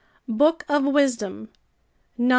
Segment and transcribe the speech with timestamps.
[0.27, 1.49] Book of Wisdom,
[2.17, 2.29] ix.